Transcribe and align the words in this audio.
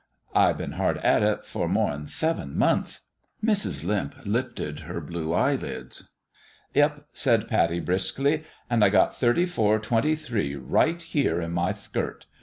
"I 0.45 0.51
been 0.53 0.71
hard 0.71 0.97
at 0.97 1.21
it 1.21 1.45
for 1.45 1.69
more 1.69 1.91
'n 1.91 2.07
theven 2.07 2.55
monthth." 2.55 3.01
Mrs. 3.45 3.83
Limp 3.83 4.15
lifted 4.25 4.79
her 4.79 4.99
blue 4.99 5.31
eyelids. 5.31 6.09
"Yep," 6.73 7.05
said 7.13 7.47
Pattie, 7.47 7.81
briskily; 7.81 8.43
"an' 8.67 8.81
I 8.81 8.89
got 8.89 9.15
thirty 9.19 9.45
four 9.45 9.77
twenty 9.77 10.15
three 10.15 10.55
right 10.55 10.99
here 10.99 11.39
in 11.39 11.51
my 11.51 11.71
thkirt. 11.71 12.25